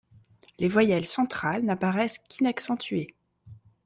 Les 0.57 0.67
voyelles 0.67 1.05
centrales 1.05 1.61
n'apparaissent 1.63 2.17
qu'inaccentuées. 2.17 3.13